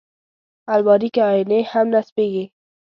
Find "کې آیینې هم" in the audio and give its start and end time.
1.13-1.85